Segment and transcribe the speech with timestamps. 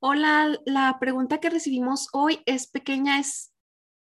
[0.00, 3.52] Hola, la pregunta que recibimos hoy es pequeña, es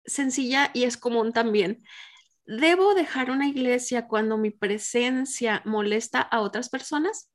[0.05, 1.85] sencilla y es común también.
[2.45, 7.31] ¿Debo dejar una iglesia cuando mi presencia molesta a otras personas?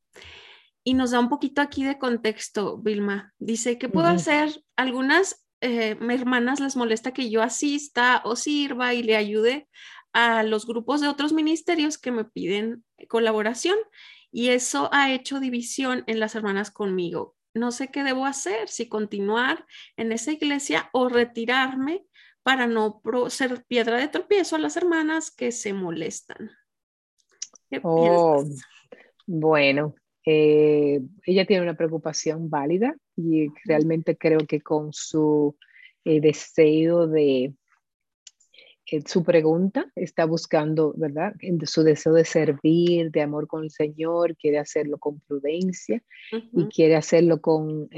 [0.84, 3.34] Y nos da un poquito aquí de contexto, Vilma.
[3.40, 4.64] Dice, ¿qué puedo hacer?
[4.76, 9.68] Algunas eh, hermanas les molesta que yo asista o sirva y le ayude
[10.14, 13.78] a los grupos de otros ministerios que me piden colaboración.
[14.32, 17.36] Y eso ha hecho división en las hermanas conmigo.
[17.54, 19.66] No sé qué debo hacer, si continuar
[19.98, 22.06] en esa iglesia o retirarme
[22.44, 26.52] para no ser piedra de tropiezo a las hermanas que se molestan.
[27.84, 28.44] oh,
[29.28, 35.56] Bueno, eh, ella tiene una preocupación válida y realmente creo que con su
[36.04, 37.54] eh, deseo de,
[38.86, 41.34] eh, su pregunta está buscando, ¿verdad?
[41.66, 46.02] Su deseo de servir, de amor con el Señor, quiere hacerlo con prudencia
[46.54, 47.90] y quiere hacerlo con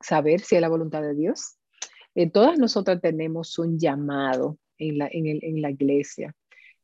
[0.00, 1.56] saber si es la voluntad de Dios
[2.16, 6.34] eh, todas nosotras tenemos un llamado en la, en la iglesia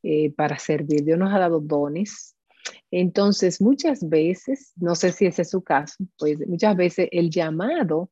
[0.03, 1.03] eh, para servir.
[1.03, 2.35] Dios nos ha dado dones.
[2.91, 8.11] Entonces, muchas veces, no sé si ese es su caso, pues muchas veces el llamado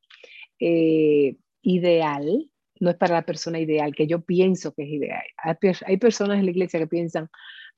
[0.60, 2.50] eh, ideal
[2.82, 5.24] no es para la persona ideal, que yo pienso que es ideal.
[5.38, 7.30] Hay, personas en la iglesia que piensan,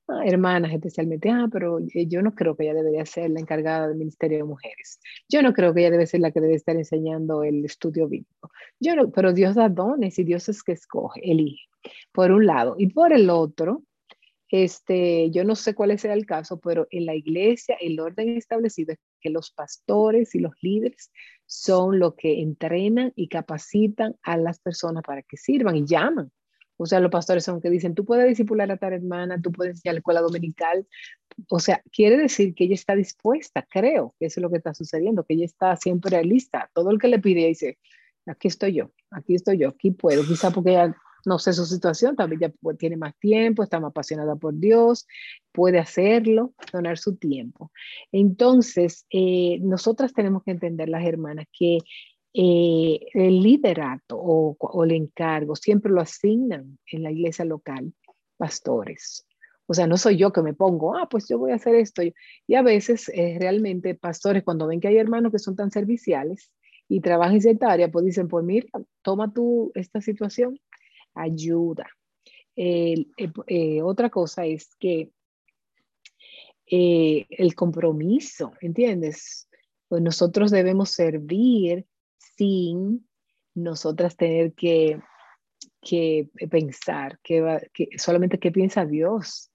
[0.10, 3.88] Ah, hermanas especialmente, ah, pero eh, yo no creo que ella debería ser la encargada
[3.88, 5.00] del Ministerio de Mujeres.
[5.30, 8.52] Yo no creo que ella debe ser la que debe estar enseñando el estudio bíblico.
[8.82, 11.70] Yo no, pero Dios da dones y Dios es que escoge, elige,
[12.12, 12.76] por un lado.
[12.78, 13.84] Y por el otro,
[14.50, 18.92] este, yo no sé cuál sea el caso, pero en la iglesia el orden establecido
[18.94, 21.12] es que los pastores y los líderes
[21.46, 26.32] son los que entrenan y capacitan a las personas para que sirvan y llaman
[26.78, 29.84] o sea, los pastores son que dicen, tú puedes discipular a tal hermana, tú puedes
[29.86, 30.88] ir a la escuela dominical.
[31.50, 35.24] O sea, quiere decir que ella está dispuesta, creo que es lo que está sucediendo,
[35.24, 36.70] que ella está siempre lista.
[36.74, 37.78] Todo el que le pide dice,
[38.26, 40.24] aquí estoy yo, aquí estoy yo, aquí puedo.
[40.24, 44.36] Quizá porque ella no sé su situación, también ya tiene más tiempo, está más apasionada
[44.36, 45.08] por Dios,
[45.52, 47.72] puede hacerlo, donar su tiempo.
[48.12, 51.80] Entonces, eh, nosotras tenemos que entender, las hermanas, que
[52.34, 57.94] eh, el liderato o, el encargo siempre lo asignan en la iglesia local
[58.38, 59.26] pastores.
[59.68, 62.02] O sea, no soy yo que me pongo, ah, pues yo voy a hacer esto.
[62.48, 66.52] Y a veces eh, realmente pastores, cuando ven que hay hermanos que son tan serviciales
[66.90, 68.68] y trabajan en cierta área, pues dicen, pues mira,
[69.04, 70.60] toma tú esta situación,
[71.16, 71.88] ayuda.
[72.56, 73.06] Eh,
[73.82, 75.12] otra cosa es que
[76.66, 79.48] el compromiso, ¿entiendes?
[79.88, 81.86] Pues nosotros debemos servir
[82.18, 83.08] sin
[83.54, 85.00] nosotras tener que,
[85.82, 89.52] que pensar que, que, solamente qué piensa Dios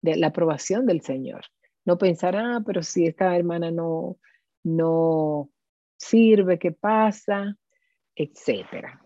[0.00, 1.44] de la aprobación del Señor.
[1.84, 4.18] No pensar, ah, pero si esta hermana no,
[4.62, 5.50] no
[5.96, 7.56] sirve, ¿qué pasa?
[8.14, 9.02] Etcétera.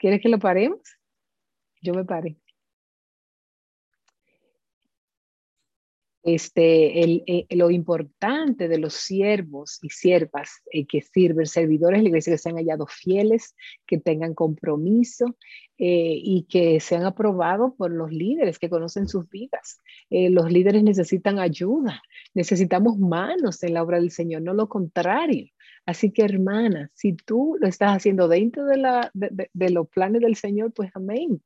[0.00, 0.80] ¿Quieres que lo paremos?
[1.82, 2.36] Yo me paré.
[6.22, 12.02] este, el, eh, lo importante de los siervos y siervas eh, que sirven, servidores de
[12.02, 13.54] la iglesia que sean hallados fieles,
[13.86, 15.36] que tengan compromiso
[15.78, 19.80] eh, y que sean aprobados por los líderes que conocen sus vidas.
[20.10, 22.02] los líderes necesitan ayuda,
[22.34, 25.46] necesitamos manos en la obra del Señor, no lo contrario.
[25.86, 30.36] Así que hermana, si tú lo estás haciendo dentro de, la, de los planes del
[30.36, 31.40] Señor, pues amén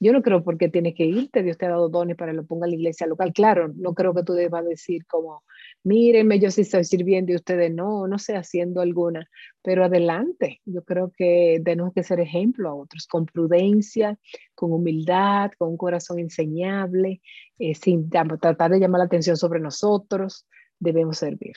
[0.00, 2.46] yo no creo porque tienes que irte, Dios te ha dado dones para que lo
[2.46, 3.32] ponga en la iglesia local.
[3.32, 5.42] Claro, no creo que tú debas decir como,
[5.82, 9.28] mírenme, yo sí estoy sirviendo y ustedes no, no sé, haciendo alguna,
[9.62, 10.60] pero adelante.
[10.64, 14.18] Yo creo que tenemos que ser ejemplo a otros, con prudencia,
[14.54, 17.20] con humildad, con un corazón enseñable,
[17.58, 20.46] eh, sin tratar de llamar la atención sobre nosotros,
[20.78, 21.54] debemos servir.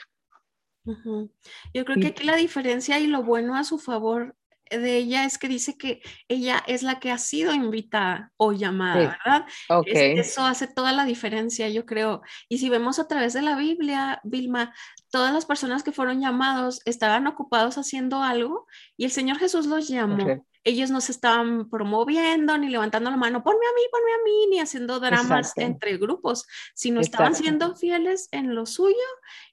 [0.84, 4.34] Yo creo que aquí la diferencia y lo bueno a su favor
[4.70, 9.18] de ella es que dice que ella es la que ha sido invitada o llamada,
[9.24, 9.46] ¿verdad?
[9.94, 12.22] eso hace toda la diferencia, yo creo.
[12.48, 14.74] Y si vemos a través de la Biblia, Vilma,
[15.10, 19.88] todas las personas que fueron llamados estaban ocupados haciendo algo y el Señor Jesús los
[19.88, 24.24] llamó ellos no se estaban promoviendo ni levantando la mano, ponme a mí, ponme a
[24.24, 28.96] mí, ni haciendo dramas entre grupos, sino estaban siendo fieles en lo suyo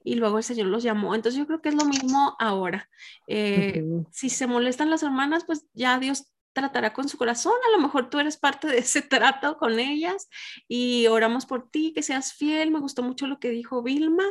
[0.04, 1.16] y luego el Señor los llamó.
[1.16, 2.90] Entonces yo creo que es lo mismo ahora.
[3.28, 7.54] Eh, si se molestan las hermanas, pues ya Dios tratará con su corazón.
[7.68, 10.30] A lo mejor tú eres parte de ese trato con ellas
[10.68, 12.72] y oramos por ti, que seas fiel.
[12.72, 14.26] Me gustó mucho lo que dijo Vilma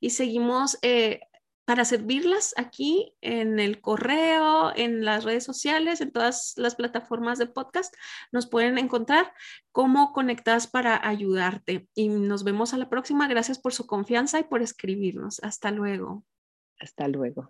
[0.00, 1.20] y seguimos eh,
[1.64, 7.46] para servirlas aquí en el correo, en las redes sociales, en todas las plataformas de
[7.46, 7.94] podcast.
[8.32, 9.32] Nos pueden encontrar
[9.72, 11.88] como conectadas para ayudarte.
[11.94, 13.28] Y nos vemos a la próxima.
[13.28, 15.42] Gracias por su confianza y por escribirnos.
[15.42, 16.24] Hasta luego.
[16.78, 17.48] Hasta luego.